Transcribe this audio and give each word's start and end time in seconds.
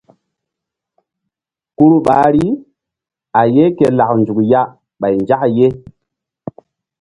Kuru 1.75 1.97
ɓahri 2.05 2.45
a 3.39 3.41
ye 3.55 3.63
ke 3.77 3.85
lak 3.97 4.11
nzuk 4.19 4.39
ya 4.51 4.61
ɓay 4.99 5.13
nzak 5.21 5.41
ye. 5.57 5.67